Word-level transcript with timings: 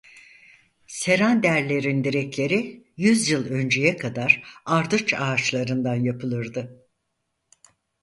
Seranderlerin 0.87 2.03
direkleri 2.03 2.87
yüz 2.97 3.29
yıl 3.29 3.45
önceye 3.49 3.97
kadar 3.97 4.43
ardıç 4.65 5.13
ağaçlarından 5.13 5.95
yapılırdı. 5.95 6.85